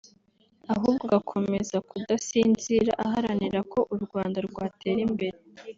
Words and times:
ahubwo 0.73 1.03
agakomeza 1.09 1.77
kudasinzira 1.89 2.91
aharanira 3.05 3.59
ko 3.71 3.79
u 3.95 3.97
Rwanda 4.03 4.37
rwatera 4.47 4.99
imbere 5.07 5.37